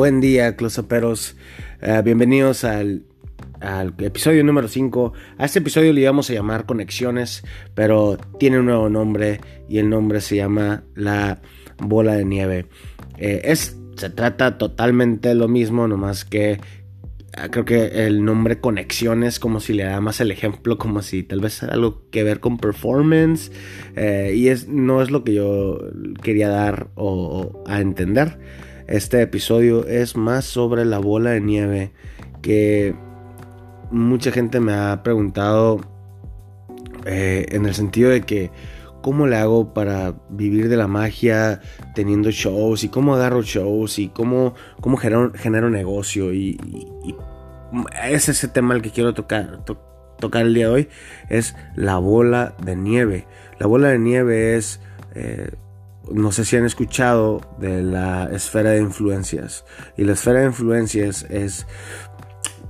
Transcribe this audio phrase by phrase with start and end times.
[0.00, 1.36] Buen día, closaperos.
[1.82, 3.02] Uh, bienvenidos al,
[3.60, 5.12] al, episodio número 5.
[5.36, 9.90] A este episodio le íbamos a llamar Conexiones, pero tiene un nuevo nombre y el
[9.90, 11.42] nombre se llama La
[11.76, 12.64] Bola de Nieve.
[13.18, 16.58] Eh, es, se trata totalmente lo mismo, nomás que
[17.36, 21.24] ah, creo que el nombre Conexiones, como si le da más el ejemplo, como si
[21.24, 23.52] tal vez algo que ver con performance.
[23.96, 25.78] Eh, y es, no es lo que yo
[26.22, 28.38] quería dar o, o a entender.
[28.90, 31.92] Este episodio es más sobre la bola de nieve
[32.42, 32.92] que
[33.92, 35.80] mucha gente me ha preguntado
[37.06, 38.50] eh, en el sentido de que
[39.00, 41.60] cómo le hago para vivir de la magia
[41.94, 46.58] teniendo shows y cómo agarro shows y cómo, cómo genero, negocio y,
[47.04, 47.14] y,
[48.10, 49.80] es ese tema el que quiero tocar, to,
[50.18, 50.88] tocar el día de hoy
[51.28, 53.28] es la bola de nieve.
[53.60, 54.80] La bola de nieve es
[55.14, 55.52] eh,
[56.12, 59.64] no sé si han escuchado de la esfera de influencias.
[59.96, 61.66] Y la esfera de influencias es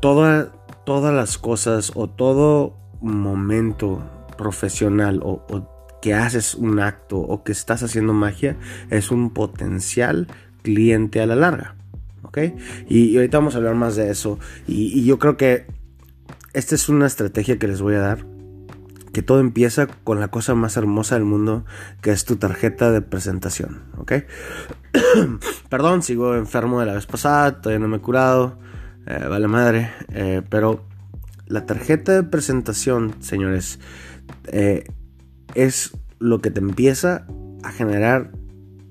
[0.01, 0.53] toda,
[0.85, 4.03] todas las cosas o todo momento
[4.37, 5.45] profesional o,
[6.03, 8.57] que haces un acto o que estás haciendo magia
[8.89, 10.29] es un potencial
[10.63, 11.77] cliente a la larga.
[12.23, 12.39] ¿Ok?
[12.89, 14.39] Y, y ahorita vamos a hablar más de eso.
[14.67, 15.67] Y yo creo que
[16.53, 18.27] esta es una estrategia que les voy a dar
[19.13, 21.65] que todo empieza con la cosa más hermosa del mundo,
[22.01, 24.13] que es tu tarjeta de presentación, ¿ok?
[25.69, 28.59] Perdón, sigo enfermo de la vez pasada, todavía no me he curado,
[29.07, 30.85] eh, vale madre, eh, pero
[31.47, 33.81] la tarjeta de presentación, señores,
[34.47, 34.85] eh,
[35.55, 37.27] es lo que te empieza
[37.63, 38.31] a generar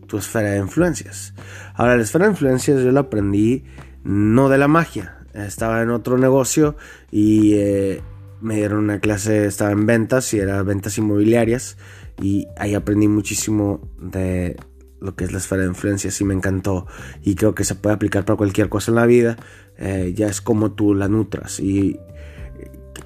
[0.07, 1.33] tu esfera de influencias.
[1.75, 3.63] Ahora, la esfera de influencias yo la aprendí
[4.03, 6.75] no de la magia, estaba en otro negocio
[7.11, 8.01] y eh,
[8.41, 11.77] me dieron una clase, estaba en ventas y era ventas inmobiliarias
[12.21, 14.57] y ahí aprendí muchísimo de
[14.99, 16.85] lo que es la esfera de influencia, y me encantó
[17.23, 19.37] y creo que se puede aplicar para cualquier cosa en la vida,
[19.77, 21.97] eh, ya es como tú la nutras y,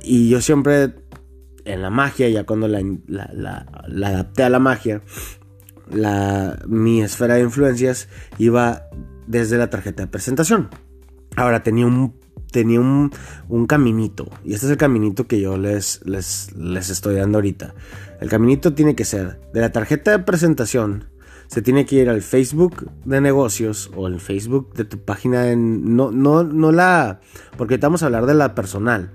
[0.01, 0.95] y yo siempre
[1.65, 5.01] en la magia, ya cuando la, la, la, la adapté a la magia,
[6.67, 8.83] mi esfera de influencias iba
[9.27, 10.69] desde la tarjeta de presentación.
[11.35, 12.19] Ahora tenía un
[12.53, 13.11] tenía un,
[13.49, 14.29] un, caminito.
[14.45, 17.73] Y este es el caminito que yo les, les, les estoy dando ahorita.
[18.21, 21.09] El caminito tiene que ser de la tarjeta de presentación.
[21.47, 25.53] Se tiene que ir al Facebook de negocios o el Facebook de tu página.
[25.55, 27.19] No, no, no la.
[27.57, 29.11] Porque estamos a hablar de la personal.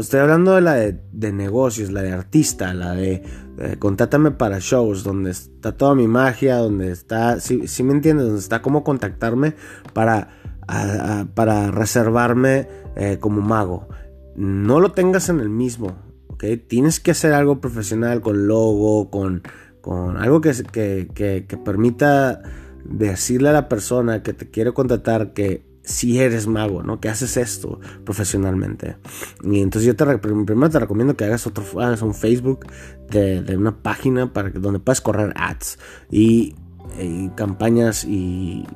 [0.00, 3.22] Estoy hablando de la de, negocios, la de artista, la de,
[3.56, 7.38] de, contáctame para shows, donde está toda mi magia, donde está.
[7.38, 9.54] Si, si me entiendes, donde está cómo contactarme
[9.92, 10.30] para
[10.66, 13.88] para reservarme eh, como mago.
[14.34, 15.96] No lo tengas en el mismo,
[16.28, 16.44] ¿ok?
[16.68, 19.42] Tienes que hacer algo profesional con logo, con,
[19.80, 22.42] con algo que, que, que, que permita
[22.84, 27.00] decirle a la persona que te quiere contratar que si eres mago, ¿no?
[27.00, 28.96] Que haces esto profesionalmente.
[29.42, 32.66] Y entonces yo te, primero te recomiendo que hagas otro, hagas un Facebook
[33.08, 35.78] de, de una página para que, donde puedas correr ads
[36.10, 36.56] y,
[37.00, 38.66] y campañas y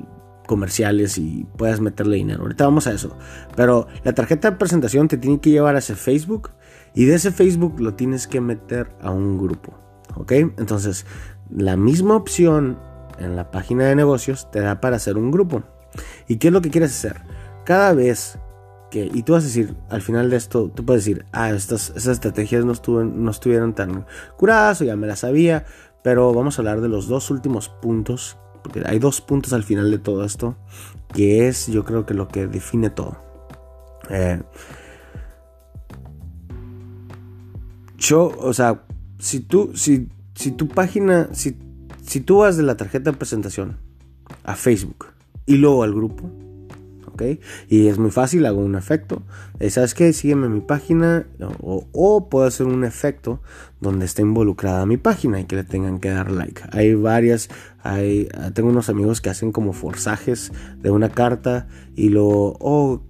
[0.51, 2.41] comerciales y puedas meterle dinero.
[2.41, 3.15] Ahorita vamos a eso.
[3.55, 6.49] Pero la tarjeta de presentación te tiene que llevar a ese Facebook
[6.93, 9.73] y de ese Facebook lo tienes que meter a un grupo.
[10.17, 10.33] ¿Ok?
[10.33, 11.05] Entonces,
[11.49, 12.77] la misma opción
[13.17, 15.63] en la página de negocios te da para hacer un grupo.
[16.27, 17.21] ¿Y qué es lo que quieres hacer?
[17.63, 18.37] Cada vez
[18.89, 21.91] que, y tú vas a decir, al final de esto, tú puedes decir, ah, estas,
[21.95, 22.73] estrategias no,
[23.05, 25.63] no estuvieron tan curadas o ya me las sabía,
[26.03, 29.91] pero vamos a hablar de los dos últimos puntos porque hay dos puntos al final
[29.91, 30.57] de todo esto,
[31.13, 33.17] que es yo creo que lo que define todo.
[34.09, 34.41] Eh,
[37.97, 38.83] yo, o sea,
[39.19, 41.57] si tú, si, si tu página, si,
[42.03, 43.77] si tú vas de la tarjeta de presentación
[44.43, 45.07] a Facebook
[45.45, 46.29] y luego al grupo,
[47.69, 49.23] Y es muy fácil, hago un efecto.
[49.59, 50.13] Eh, ¿Sabes qué?
[50.13, 51.25] Sígueme en mi página
[51.59, 53.41] o, puedo hacer un efecto
[53.79, 56.61] donde esté involucrada mi página y que le tengan que dar like.
[56.71, 57.49] Hay varias,
[57.83, 63.03] hay, tengo unos amigos que hacen como forzajes de una carta y lo, oh,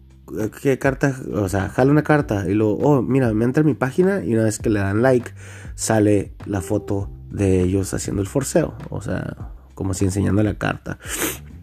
[0.62, 1.16] ¿qué carta?
[1.34, 4.34] O sea, jala una carta y lo, oh, mira, me entra en mi página y
[4.34, 5.32] una vez que le dan like
[5.76, 8.76] sale la foto de ellos haciendo el forceo.
[8.90, 11.00] O sea, como si enseñando la carta.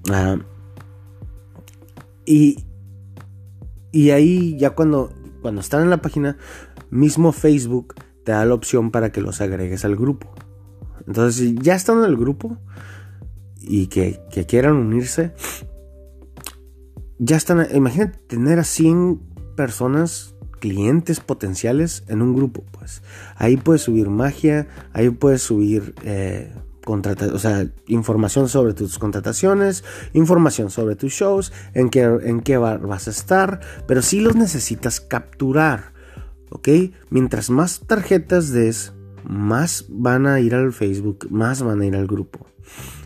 [0.08, 0.40] Uh,
[2.28, 2.58] y,
[3.90, 5.10] y ahí ya cuando,
[5.40, 6.36] cuando están en la página,
[6.90, 10.34] mismo Facebook te da la opción para que los agregues al grupo.
[11.06, 12.58] Entonces, ya están en el grupo
[13.62, 15.32] y que, que quieran unirse,
[17.19, 19.20] ya están, imagínate tener a 100
[19.56, 23.02] personas, clientes potenciales en un grupo, pues.
[23.36, 25.94] Ahí puedes subir magia, ahí puedes subir...
[26.04, 26.52] Eh,
[27.87, 33.61] información sobre tus contrataciones, información sobre tus shows, en qué, en qué vas a estar,
[33.87, 35.93] pero si los necesitas capturar,
[36.50, 36.69] ¿ok?
[37.11, 38.93] Mientras más tarjetas des,
[39.25, 42.46] más van a ir al Facebook, más van a ir al grupo.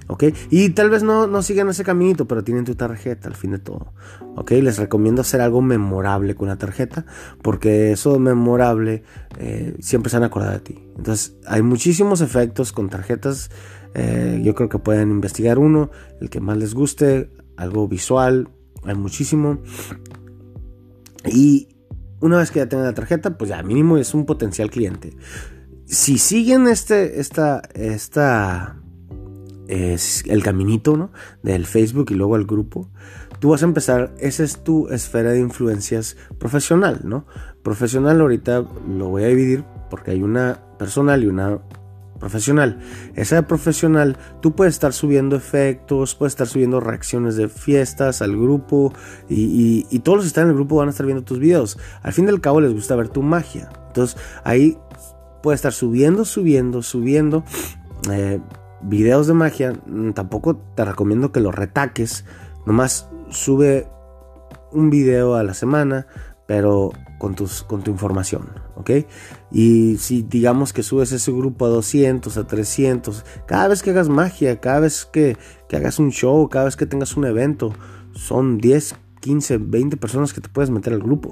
[0.08, 0.24] ¿Ok?
[0.50, 3.58] Y tal vez no, no sigan ese caminito, pero tienen tu tarjeta al fin de
[3.58, 3.92] todo.
[4.36, 4.50] ¿Ok?
[4.52, 7.06] Les recomiendo hacer algo memorable con la tarjeta,
[7.42, 9.04] porque eso memorable
[9.38, 10.78] eh, siempre se van a acordar de ti.
[10.96, 13.50] Entonces, hay muchísimos efectos con tarjetas.
[13.94, 15.90] Eh, yo creo que pueden investigar uno,
[16.20, 18.48] el que más les guste, algo visual,
[18.84, 19.60] hay muchísimo.
[21.24, 21.68] Y
[22.20, 25.16] una vez que ya tengan la tarjeta, pues ya mínimo es un potencial cliente.
[25.86, 28.81] Si siguen este, esta, esta
[29.68, 31.10] es el caminito ¿no?
[31.42, 32.88] del Facebook y luego el grupo,
[33.40, 37.26] tú vas a empezar, esa es tu esfera de influencias profesional, ¿no?
[37.62, 41.60] Profesional ahorita lo voy a dividir porque hay una personal y una
[42.22, 42.78] profesional.
[43.16, 48.92] Esa profesional, tú puedes estar subiendo efectos, puedes estar subiendo reacciones de fiestas al grupo
[49.28, 51.78] y, todos los que están en el grupo van a estar viendo tus videos.
[52.02, 53.70] Al fin del cabo les gusta ver tu magia.
[53.88, 54.78] Entonces ahí
[55.42, 57.42] puedes estar subiendo, subiendo, subiendo.
[58.08, 58.40] Eh,
[58.82, 62.24] videos de magia, mm, tampoco te recomiendo que los retaques.
[62.66, 63.88] Nomás sube
[64.72, 66.06] un video a la semana,
[66.46, 68.90] pero con, tus, con tu información, ¿ok?
[69.50, 74.08] Y si digamos que subes ese grupo a 200, a 300, cada vez que hagas
[74.08, 75.36] magia, cada vez que,
[75.68, 77.72] que hagas un show, cada vez que tengas un evento,
[78.12, 81.30] son 10, 15, 20 personas que te puedes meter al grupo.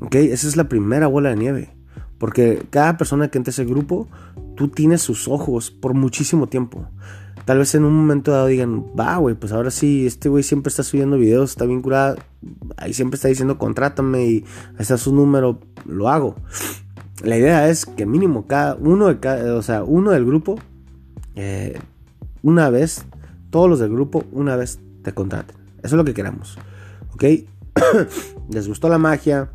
[0.00, 0.14] ¿Ok?
[0.14, 1.77] Esa es la primera bola de nieve.
[2.18, 4.08] Porque cada persona que entra a ese grupo,
[4.56, 6.86] tú tienes sus ojos por muchísimo tiempo.
[7.44, 10.68] Tal vez en un momento dado digan, va, güey, pues ahora sí, este güey siempre
[10.68, 12.18] está subiendo videos, está bien curado,
[12.76, 14.44] ahí siempre está diciendo, contrátame y
[14.78, 16.34] está su número, lo hago.
[17.22, 20.56] La idea es que mínimo cada uno de cada, o sea, uno del grupo,
[21.36, 21.78] eh,
[22.42, 23.06] una vez,
[23.50, 25.56] todos los del grupo, una vez te contraten.
[25.78, 26.58] Eso es lo que queremos.
[27.14, 27.24] ¿Ok?
[28.50, 29.50] Les gustó la magia,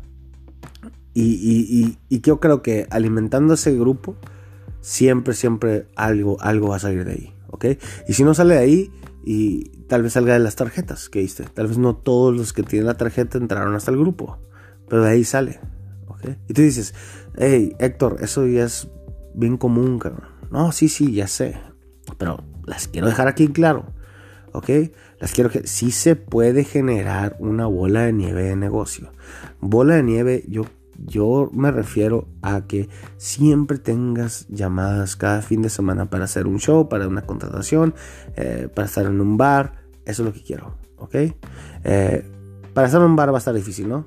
[1.14, 4.16] y, yo creo que alimentando ese grupo,
[4.80, 7.34] siempre, siempre algo, algo va a salir de ahí.
[7.48, 7.66] ¿Ok?
[8.08, 8.90] Y si no sale de ahí,
[9.24, 11.44] y tal vez salga de las tarjetas que diste.
[11.44, 14.38] Tal vez no todos los que tienen la tarjeta entraron hasta el grupo.
[14.88, 15.60] Pero de ahí sale.
[16.08, 16.26] ¿Ok?
[16.48, 16.94] Y tú dices,
[17.36, 18.88] hey, Héctor, eso ya es
[19.34, 20.28] bien común, cabrón.
[20.50, 21.58] No, sí, sí, ya sé.
[22.18, 23.86] Pero las quiero dejar aquí claro.
[24.52, 24.70] ¿Ok?
[25.20, 29.10] Las quiero que sí se puede generar una bola de nieve de negocio.
[29.60, 30.64] Bola de nieve, yo
[31.06, 36.58] yo me refiero a que siempre tengas llamadas cada fin de semana para hacer un
[36.58, 37.94] show, para una contratación,
[38.36, 39.84] eh, para estar en un bar.
[40.06, 41.14] Eso es lo que quiero, ¿ok?
[41.84, 42.30] Eh,
[42.72, 44.06] para estar en un bar va a estar difícil, ¿no?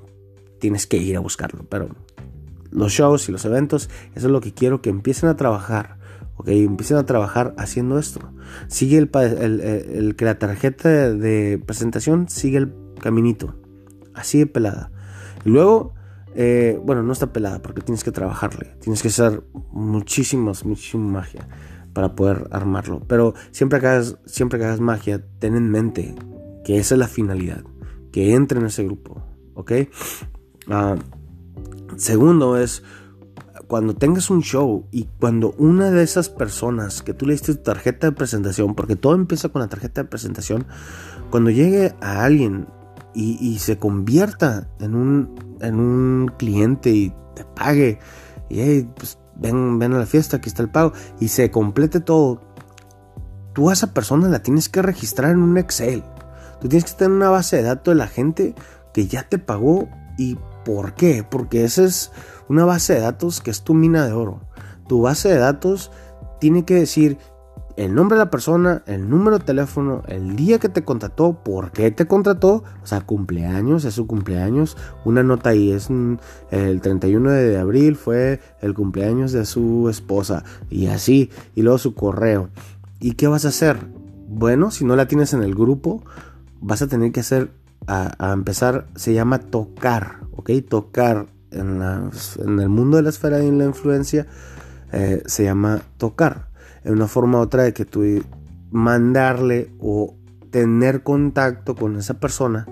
[0.58, 1.88] Tienes que ir a buscarlo, pero
[2.70, 5.98] los shows y los eventos, eso es lo que quiero que empiecen a trabajar,
[6.36, 6.48] ¿ok?
[6.48, 8.20] Empiecen a trabajar haciendo esto.
[8.66, 9.10] Sigue el,
[9.60, 13.54] el que la tarjeta de presentación sigue el caminito,
[14.14, 14.90] así de pelada.
[15.44, 15.94] Y luego
[16.34, 18.76] eh, bueno, no está pelada porque tienes que trabajarle.
[18.80, 19.42] Tienes que hacer
[19.72, 21.48] muchísimas, muchísima magia
[21.92, 23.00] para poder armarlo.
[23.06, 26.14] Pero siempre que hagas, siempre que hagas magia, ten en mente
[26.64, 27.64] que esa es la finalidad.
[28.12, 29.22] Que entre en ese grupo.
[29.54, 29.72] ¿Ok?
[30.68, 30.96] Ah,
[31.96, 32.82] segundo es
[33.68, 37.62] cuando tengas un show y cuando una de esas personas que tú le diste tu
[37.62, 40.66] tarjeta de presentación, porque todo empieza con la tarjeta de presentación,
[41.30, 42.66] cuando llegue a alguien
[43.14, 47.98] y, se convierta en un, en un cliente y te pague.
[48.48, 50.92] Y pues ven, ven a la fiesta, aquí está el pago.
[51.20, 52.40] Y se complete todo.
[53.52, 56.04] Tú a esa persona la tienes que registrar en un Excel.
[56.60, 58.54] Tú tienes que tener una base de datos de la gente
[58.92, 61.24] que ya te pagó y por qué.
[61.28, 62.12] Porque esa es
[62.48, 64.40] una base de datos que es tu mina de oro.
[64.88, 65.90] Tu base de datos
[66.40, 67.18] tiene que decir
[67.78, 71.70] el nombre de la persona, el número de teléfono, el día que te contrató, por
[71.70, 75.88] qué te contrató, o sea, cumpleaños, es su cumpleaños, una nota ahí, es
[76.50, 81.94] el 31 de abril fue el cumpleaños de su esposa y así, y luego su
[81.94, 82.50] correo.
[82.98, 83.76] ¿Y qué vas a hacer?
[84.28, 86.02] Bueno, si no la tienes en el grupo,
[86.60, 87.52] vas a tener que hacer,
[87.86, 90.50] a, empezar, se llama tocar, ¿ok?
[90.68, 94.26] Tocar en, el mundo de la esfera de la influencia,
[94.90, 96.47] eh, se llama tocar
[96.84, 98.02] en una forma u otra de que tú
[98.70, 100.14] mandarle o
[100.50, 102.66] tener contacto con esa persona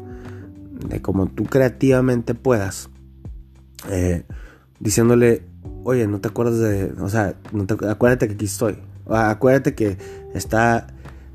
[0.89, 2.91] de como tú creativamente puedas
[3.91, 4.25] eh,
[4.81, 5.43] diciéndole
[5.85, 7.35] oye no te acuerdas de o sea
[7.89, 8.79] acuérdate que aquí estoy.
[9.09, 9.97] Acuérdate que
[10.35, 10.89] está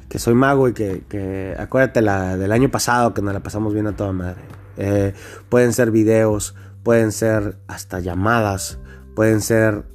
[0.09, 3.87] que soy mago y que, acuérdate la, del año pasado que nos la pasamos bien
[3.87, 4.41] a toda madre
[4.75, 5.13] eh,
[5.47, 8.77] pueden ser videos pueden ser hasta llamadas
[9.15, 9.85] pueden ser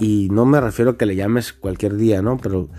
[0.00, 2.38] y no me refiero a que le llames cualquier día, ¿no?
[2.38, 2.70] Pero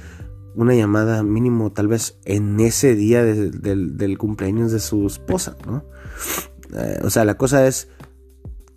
[0.56, 5.86] una llamada mínimo tal vez en ese día del cumpleaños de su esposa, ¿no?
[6.76, 7.90] Eh, o sea, la cosa es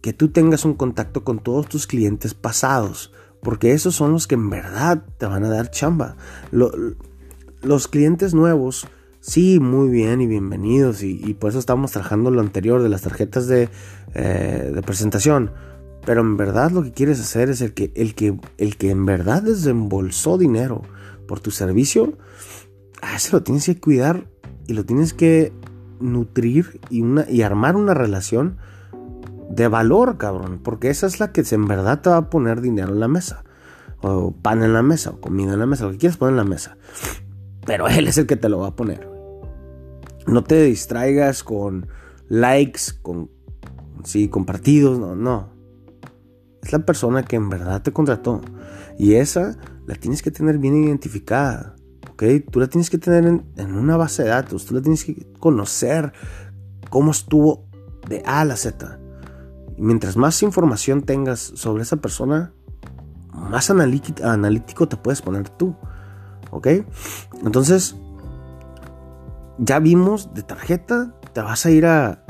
[0.00, 4.34] que tú tengas un contacto con todos tus clientes pasados, porque esos son los que
[4.34, 6.16] en verdad te van a dar chamba.
[6.50, 8.86] los clientes nuevos,
[9.20, 13.46] sí, muy bien y bienvenidos, y, por eso estamos trabajando lo anterior de las tarjetas
[13.46, 13.70] de,
[14.14, 15.52] eh, de, presentación.
[16.04, 19.06] Pero en verdad lo que quieres hacer es el que, el que, el que en
[19.06, 20.82] verdad desembolsó dinero
[21.26, 22.18] por tu servicio,
[23.00, 24.26] a ese lo tienes que cuidar
[24.66, 25.52] y lo tienes que
[26.00, 28.58] nutrir y, una, y armar una relación
[29.50, 30.61] de valor, cabrón.
[30.62, 33.44] Porque esa es la que en verdad te va a poner dinero en la mesa.
[34.02, 36.37] O pan en la mesa, o comida en la mesa, lo que quieras poner en
[36.37, 36.76] la mesa.
[37.64, 39.08] Pero él es el que te lo va a poner.
[40.26, 41.88] No te distraigas con
[42.28, 43.30] likes, con
[44.04, 45.53] sí, compartidos, no, no.
[46.64, 48.40] Es la persona que en verdad te contrató.
[48.99, 49.56] Y esa
[49.87, 51.76] la tienes que tener bien identificada.
[52.11, 52.25] ¿Ok?
[52.50, 54.64] Tú la tienes que tener en, una base de datos.
[54.64, 56.14] Tú la tienes que conocer
[56.88, 57.66] cómo estuvo
[58.09, 58.99] de A a la Z.
[59.76, 62.54] Y mientras más información tengas sobre esa persona,
[63.33, 65.76] más analítico te puedes poner tú.
[66.50, 66.68] ¿Ok?
[67.44, 67.94] Entonces,
[69.59, 72.25] ya vimos de tarjeta, te vas a ir a,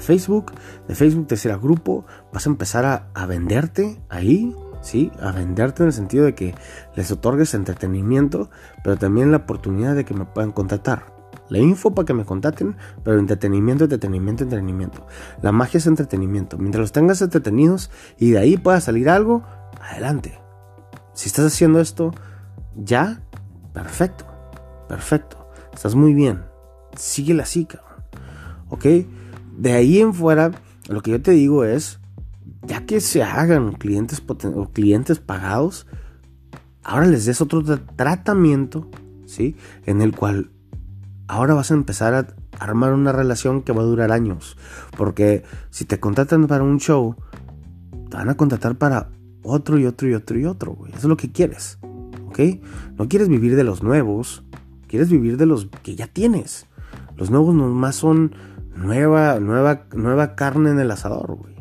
[0.00, 0.52] Facebook,
[0.88, 5.10] de Facebook te a grupo, vas a empezar a, a, venderte ahí, ¿sí?
[5.20, 6.54] A venderte en el sentido de que
[6.94, 8.50] les otorgues entretenimiento,
[8.82, 11.14] pero también la oportunidad de que me puedan contratar.
[11.48, 15.06] La info para que me contacten, pero entretenimiento, entretenimiento, entretenimiento.
[15.42, 16.56] La magia es entretenimiento.
[16.58, 19.44] Mientras los tengas entretenidos y de ahí pueda salir algo,
[19.80, 20.38] adelante.
[21.12, 22.12] Si estás haciendo esto
[22.76, 23.22] ya,
[23.72, 24.24] perfecto,
[24.88, 25.48] perfecto.
[25.72, 26.44] Estás muy bien.
[26.96, 28.04] Síguela así, cabrón.
[28.70, 28.86] ¿Ok?
[29.56, 30.52] De ahí en fuera,
[30.88, 32.00] lo que yo te digo es,
[32.66, 35.86] ya que se hagan clientes o clientes pagados,
[36.82, 37.62] ahora les des otro
[37.96, 38.88] tratamiento,
[39.26, 39.56] ¿sí?
[39.86, 40.50] En el cual
[41.28, 42.26] ahora vas a empezar a
[42.58, 44.56] armar una relación que va a durar años.
[44.96, 47.16] Porque si te contratan para un show,
[48.10, 49.10] te van a contratar para
[49.42, 51.78] otro y otro y otro y otro, Eso es lo que quieres,
[52.26, 52.40] ¿ok?
[52.96, 54.42] No quieres vivir de los nuevos,
[54.88, 56.66] quieres vivir de los que ya tienes.
[57.16, 58.34] Los nuevos nomás son
[58.76, 61.54] nueva, nueva, nueva carne en el asador, güey.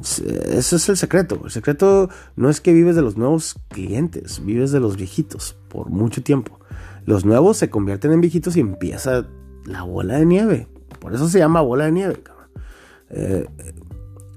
[0.00, 1.40] Ese es el secreto.
[1.44, 5.90] El secreto no es que vives de los nuevos clientes, vives de los viejitos por
[5.90, 6.58] mucho tiempo.
[7.04, 9.26] Los nuevos se convierten en viejitos y empieza
[9.64, 10.68] la bola de nieve.
[11.00, 12.22] Por eso se llama bola de nieve.
[13.10, 13.46] Eh,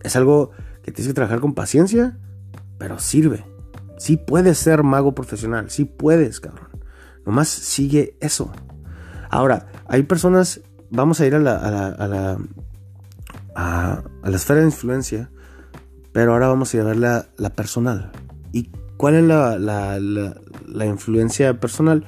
[0.03, 0.51] es algo
[0.83, 2.17] que tienes que trabajar con paciencia,
[2.77, 3.45] pero sirve.
[3.97, 6.67] Sí puedes ser mago profesional, sí puedes, cabrón.
[7.25, 8.51] Nomás sigue eso.
[9.29, 12.37] Ahora, hay personas, vamos a ir a la, a la, a la,
[13.55, 15.29] a, la esfera de influencia,
[16.11, 18.11] pero ahora vamos a ver la, la personal.
[18.51, 22.05] ¿Y cuál es la, la influencia personal?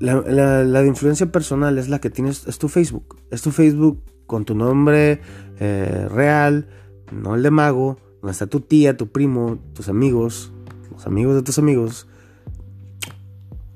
[0.00, 3.16] La, de influencia personal es la que tienes, es tu Facebook.
[3.30, 5.20] Es tu Facebook con tu nombre
[5.58, 6.68] eh, real,
[7.10, 10.52] no el de mago, donde está tu tía, tu primo, tus amigos,
[10.92, 12.06] los amigos de tus amigos.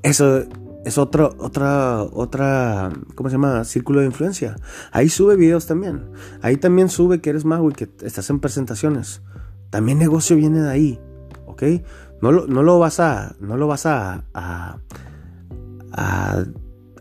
[0.03, 0.45] Eso
[0.85, 3.65] es otro, otra, otra, ¿cómo se llama?
[3.65, 4.57] Círculo de influencia.
[4.91, 6.11] Ahí sube videos también.
[6.41, 9.23] Ahí también sube que eres mago y que estás en presentaciones.
[9.71, 11.01] También negocio viene de ahí,
[11.47, 11.63] ¿ok?
[12.21, 14.25] No lo, no lo vas a, no lo vas a
[15.93, 16.45] a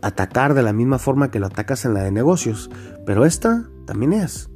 [0.02, 2.70] atacar de la misma forma que lo atacas en la de negocios,
[3.06, 4.50] pero esta también es.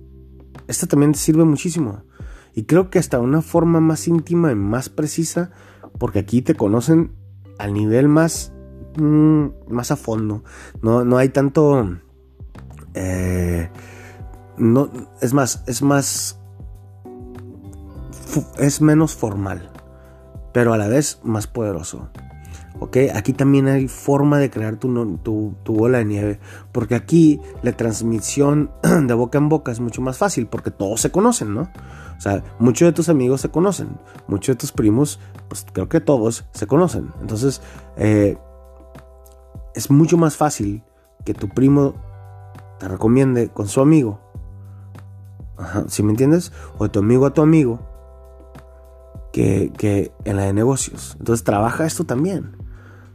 [0.66, 2.02] Esta también te sirve muchísimo.
[2.54, 5.50] Y creo que hasta una forma más íntima y más precisa,
[5.98, 7.12] porque aquí te conocen
[7.58, 8.52] al nivel más,
[8.96, 10.44] mm, más a fondo.
[10.82, 11.98] No, no hay tanto...
[12.94, 13.68] Eh,
[14.58, 16.40] no, es más, es más...
[18.58, 19.70] Es menos formal,
[20.52, 22.10] pero a la vez más poderoso.
[22.80, 22.96] ¿ok?
[23.14, 26.40] Aquí también hay forma de crear tu, tu, bola de nieve,
[26.72, 31.10] porque aquí la transmisión de boca en boca es mucho más fácil, porque todos se
[31.10, 31.70] conocen, ¿no?
[32.16, 33.88] O sea, muchos de tus amigos se conocen,
[34.26, 37.12] muchos de tus primos, pues creo que todos se conocen.
[37.20, 37.60] Entonces,
[37.96, 38.38] eh,
[39.76, 40.82] es mucho más fácil
[41.24, 41.94] que tu primo
[42.80, 44.20] te recomiende con su amigo.
[45.58, 46.50] Ajá, ¿Sí me entiendes?
[46.78, 47.80] O tu amigo a tu amigo.
[49.32, 51.14] Que, que en la de negocios.
[51.18, 52.56] Entonces trabaja esto también.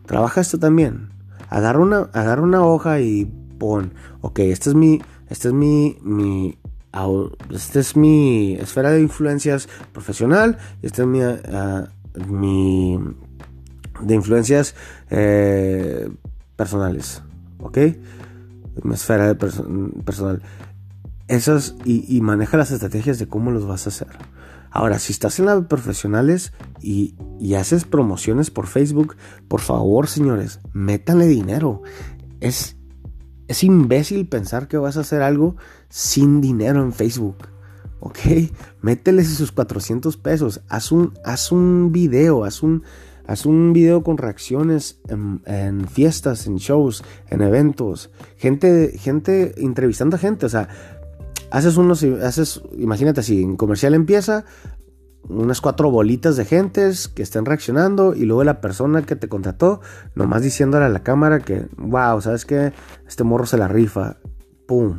[0.06, 1.10] Trabaja esto también.
[1.50, 3.26] Agarra una, agarra una hoja y
[3.58, 6.58] pon, ok, esta es mi, esta es mi, mi,
[7.50, 11.90] esta es mi esfera de influencias profesional, esta es mi, ah,
[12.28, 13.00] mi
[14.02, 14.76] de influencias
[15.10, 16.10] eh,
[16.62, 17.24] personales,
[17.58, 17.76] ok,
[18.84, 20.44] mi esfera de personal.
[21.28, 24.10] Esas y, maneja las estrategias de cómo los vas a hacer.
[24.70, 29.16] Ahora, si estás en las profesionales y, y, haces promociones por Facebook,
[29.48, 31.82] por favor, señores, métanle dinero.
[32.42, 32.78] Es,
[33.48, 35.56] es imbécil pensar que vas a hacer algo
[35.90, 37.38] sin dinero en Facebook.
[38.02, 38.20] ¿Ok?
[38.82, 40.62] Mételes sus 400 pesos.
[40.70, 42.84] Haz un, haz un video, haz un,
[43.32, 48.12] haz un video con reacciones en, fiestas, en shows, en eventos.
[48.36, 50.46] Gente, gente entrevistando a gente.
[50.46, 50.68] O sea,
[51.50, 54.44] haces unos, haces, imagínate así, en comercial empieza,
[55.30, 59.80] unas cuatro bolitas de gentes que estén reaccionando y luego la persona que te contrató,
[60.14, 62.74] nomás diciéndole a la cámara que, wow, ¿sabes qué?
[63.08, 64.18] Este morro se la rifa.
[64.68, 64.98] ¡Pum!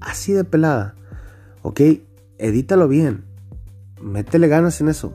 [0.00, 0.96] Así de pelada.
[1.62, 1.80] ¿Ok?
[2.38, 3.24] Edítalo bien.
[4.02, 5.12] Métele ganas en eso.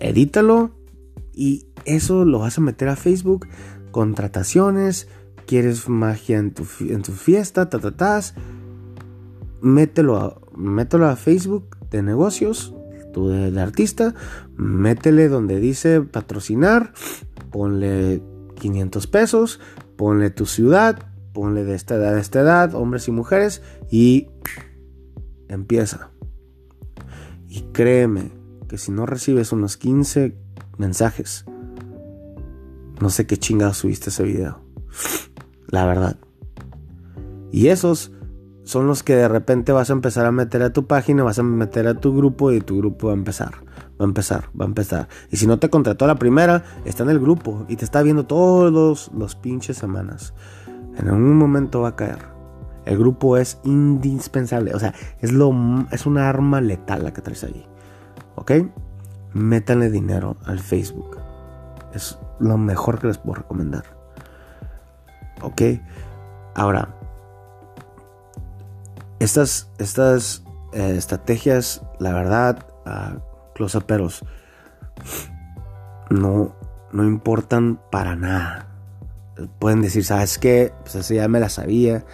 [0.00, 0.77] Edítalo
[1.38, 3.46] y eso lo vas a meter a Facebook.
[3.92, 5.08] Contrataciones.
[5.46, 8.20] Quieres magia en tu, en tu fiesta, ta, ta, ta
[9.60, 12.74] mételo a, a Facebook de negocios,
[13.12, 14.14] tú de, artista,
[14.56, 16.92] métele donde dice patrocinar,
[17.50, 18.22] ponle
[18.56, 19.60] 500 pesos,
[19.96, 20.98] ponle tu ciudad,
[21.32, 24.28] ponle de esta edad a esta edad, hombres y mujeres, y
[25.48, 26.10] empieza.
[27.48, 28.32] Y créeme
[28.68, 30.36] que si no recibes unos 15
[30.78, 31.44] mensajes,
[33.00, 34.60] no sé qué chingado subiste ese video.
[35.68, 36.16] La verdad.
[37.52, 38.12] Y esos
[38.64, 41.42] son los que de repente vas a empezar a meter a tu página, vas a
[41.42, 43.54] meter a tu grupo y tu grupo va a empezar.
[44.00, 45.08] Va a empezar, va a empezar.
[45.30, 48.26] Y si no te contrató la primera, está en el grupo y te está viendo
[48.26, 50.34] todos los pinches semanas.
[50.96, 52.18] En algún momento va a caer.
[52.84, 54.74] El grupo es indispensable.
[54.74, 55.52] O sea, es, lo,
[55.90, 57.66] es una arma letal la que traes ahí.
[58.34, 58.52] ¿Ok?
[59.32, 61.18] Métanle dinero al Facebook.
[61.94, 63.84] Es lo mejor que les puedo recomendar.
[65.42, 65.62] ¿Ok?
[66.54, 66.94] Ahora,
[69.20, 73.16] estas, estas eh, estrategias, la verdad, a
[73.54, 74.24] close peros
[76.10, 76.54] no,
[76.92, 78.66] no importan para nada.
[79.58, 80.72] Pueden decir, ¿sabes qué?
[80.82, 82.04] Pues eso ya me la sabía.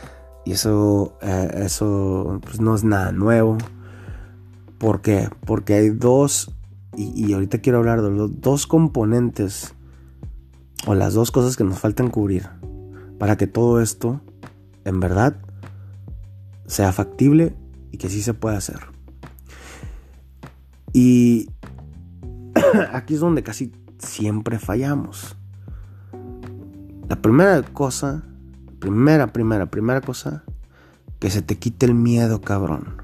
[0.45, 3.57] Y eso, eh, eso pues no es nada nuevo.
[4.79, 5.31] ¿Por qué?
[5.47, 6.55] Porque hay dos,
[6.97, 9.75] y, ahorita quiero hablar de los dos componentes,
[10.87, 12.49] o las dos cosas que nos faltan cubrir,
[13.19, 14.21] para que todo esto,
[14.85, 15.37] en verdad,
[16.67, 17.55] sea factible
[17.91, 18.81] y que sí se pueda hacer.
[20.93, 21.51] Y
[22.93, 25.37] aquí es donde casi siempre fallamos.
[27.09, 28.23] La primera cosa,
[28.79, 30.45] primera, primera, primera cosa,
[31.19, 33.03] que se te quite el miedo, cabrón.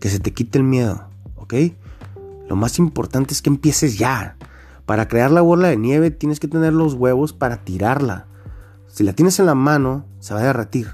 [0.00, 1.54] Que se te quite el miedo, ¿ok?
[2.48, 4.36] Lo más importante es que empieces ya.
[4.86, 8.26] Para crear la bola de nieve tienes que tener los huevos para tirarla.
[8.88, 10.88] Si la tienes en la mano, se va a derretir.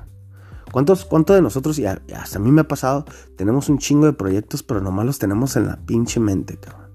[0.70, 3.06] ¿Cuántos, ¿Cuánto de nosotros, y hasta a mí me ha pasado,
[3.36, 6.88] tenemos un chingo de proyectos, pero nomás los tenemos en la pinche mente, cabrón?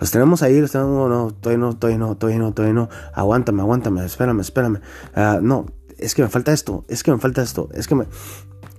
[0.00, 2.88] Los tenemos ahí, los tenemos, no, no, todavía no, todavía no, todavía no, todavía no,
[3.12, 4.80] aguántame, aguántame, espérame, espérame.
[5.14, 5.66] Ah, no,
[5.98, 8.06] es que me falta esto, es que me falta esto, es que me...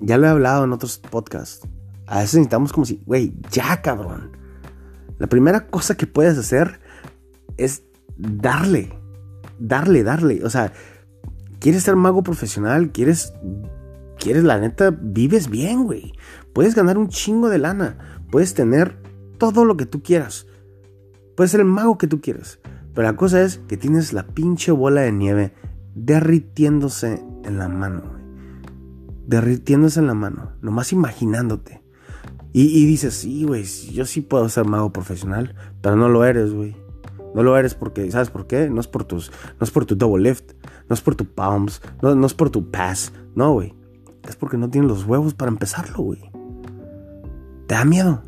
[0.01, 1.65] Ya lo he hablado en otros podcasts.
[2.05, 4.31] A veces necesitamos como si, güey, ya cabrón.
[5.17, 6.79] La primera cosa que puedes hacer
[7.57, 7.83] es
[8.17, 8.93] darle,
[9.59, 10.43] darle, darle.
[10.43, 10.73] O sea,
[11.59, 13.33] quieres ser mago profesional, quieres
[14.25, 16.13] quieres, la neta, vives bien, güey.
[16.51, 18.23] Puedes ganar un chingo de lana.
[18.31, 18.97] Puedes tener
[19.37, 20.47] todo lo que tú quieras.
[21.35, 22.59] Puedes ser el mago que tú quieras.
[22.95, 25.53] Pero la cosa es que tienes la pinche bola de nieve
[25.93, 28.23] derritiéndose en la mano, güey.
[29.27, 30.53] Derritiéndose en la mano.
[30.61, 31.83] Nomás imaginándote.
[32.57, 35.55] Y, dices, sí, güey, yo sí puedo ser mago profesional.
[35.81, 36.73] Pero no lo eres, güey.
[37.33, 38.69] No lo eres porque, ¿sabes por qué?
[38.69, 40.53] No es por tus, no es por tu double lift,
[40.87, 43.73] no es por tu palms, no, no es por tu pass, no, güey
[44.29, 46.19] es porque no tienes los huevos para empezarlo, güey.
[47.67, 48.23] Te da miedo.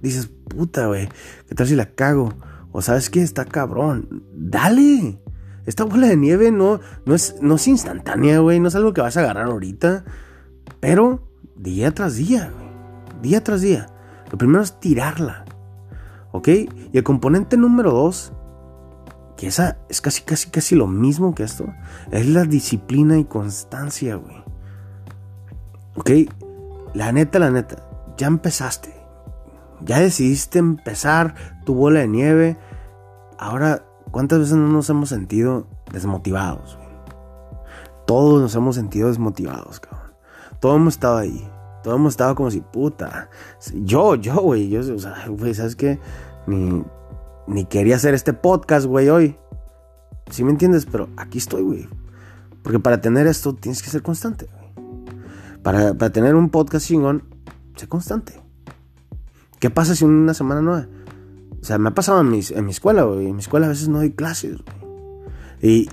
[0.00, 1.08] Dices, puta, güey,
[1.48, 2.32] ¿qué tal si la cago?
[2.72, 4.24] O sabes qué, está cabrón.
[4.34, 5.20] Dale.
[5.66, 8.60] Esta bola de nieve no, no, es, no es instantánea, güey.
[8.60, 10.04] No es algo que vas a agarrar ahorita.
[10.80, 12.67] Pero día tras día, güey.
[13.22, 13.86] Día tras día.
[14.30, 15.44] Lo primero es tirarla.
[16.32, 16.48] ¿Ok?
[16.48, 18.32] Y el componente número dos,
[19.36, 21.66] que esa es casi, casi, casi lo mismo que esto,
[22.10, 24.36] es la disciplina y constancia, güey.
[25.96, 26.10] ¿Ok?
[26.94, 27.84] La neta, la neta,
[28.16, 28.94] ya empezaste.
[29.84, 32.56] Ya decidiste empezar tu bola de nieve.
[33.38, 36.78] Ahora, ¿cuántas veces no nos hemos sentido desmotivados?
[38.06, 40.12] Todos nos hemos sentido desmotivados, cabrón.
[40.60, 41.48] Todos hemos estado ahí.
[41.82, 43.30] Todos hemos estado como si, puta.
[43.74, 44.68] Yo, yo, güey.
[44.68, 45.98] Yo, o sea, güey, ¿sabes qué?
[46.46, 46.84] Ni,
[47.46, 49.36] ni quería hacer este podcast, güey, hoy.
[50.30, 50.86] ¿Sí me entiendes?
[50.86, 51.88] Pero aquí estoy, güey.
[52.62, 54.48] Porque para tener esto tienes que ser constante.
[55.62, 57.24] Para, tener un podcast chingón,
[57.76, 58.40] sé constante.
[59.58, 60.72] ¿Qué pasa si una semana no?
[61.60, 63.26] O sea, me ha pasado en mi, en mi escuela, güey.
[63.26, 64.78] En mi escuela a veces no hay clases, güey.
[65.60, 65.88] Y,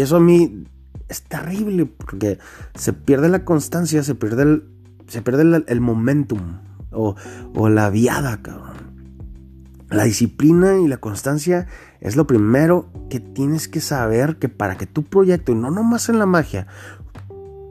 [0.00, 0.64] eso a mí
[1.08, 2.38] es terrible porque
[2.74, 4.64] se pierde la constancia, se pierde el,
[5.06, 6.58] se pierde el, momentum
[6.90, 7.14] o,
[7.54, 8.76] o, la viada, cabrón.
[9.88, 11.68] La disciplina y la constancia
[12.00, 16.08] es lo primero que tienes que saber que para que tu proyecto, y no nomás
[16.08, 16.66] en la magia,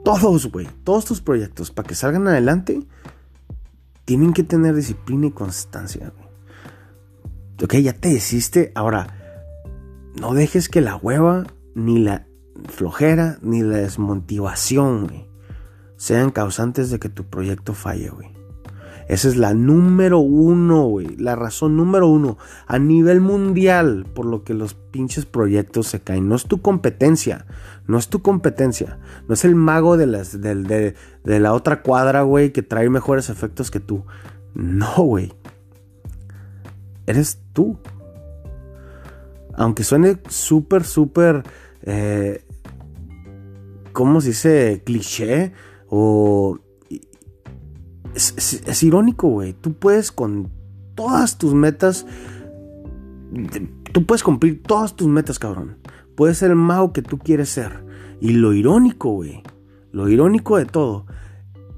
[0.04, 2.80] todos, güey, todos tus proyectos, para que salgan adelante,
[4.04, 6.26] tienen que tener disciplina y constancia, güey.
[7.62, 9.08] Ok, ya te hiciste, ahora,
[10.20, 11.44] no dejes que la hueva,
[11.74, 12.26] ni la
[12.68, 15.25] flojera, ni la desmotivación, güey,
[15.96, 18.36] sean causantes de que tu proyecto falle, güey.
[19.08, 21.16] Esa es la número uno, güey.
[21.16, 26.28] La razón número uno a nivel mundial por lo que los pinches proyectos se caen.
[26.28, 27.46] No es tu competencia.
[27.86, 28.98] No es tu competencia.
[29.28, 33.30] No es el mago de, las, de, de la otra cuadra, güey, que trae mejores
[33.30, 34.04] efectos que tú.
[34.54, 35.32] No, güey.
[37.06, 37.78] Eres tú.
[39.54, 41.44] Aunque suene súper, súper...
[41.82, 42.44] Eh,
[43.92, 44.82] ¿Cómo se dice?
[44.84, 45.52] Cliché.
[45.98, 46.58] O
[48.14, 49.54] es, irónico, güey.
[49.54, 50.50] Tú puedes con
[50.94, 52.04] todas tus metas.
[53.92, 55.78] Tú puedes cumplir todas tus metas, cabrón.
[56.14, 57.82] Puedes ser el mago que tú quieres ser.
[58.20, 59.42] Y lo irónico, güey.
[59.90, 61.06] Lo irónico de todo.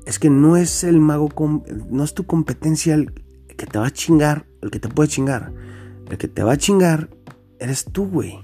[0.05, 1.29] Es que no es el mago.
[1.89, 3.13] No es tu competencia el
[3.57, 4.47] que te va a chingar.
[4.63, 5.53] El que te puede chingar.
[6.11, 7.09] El que te va a chingar
[7.61, 8.41] eres tú, güey.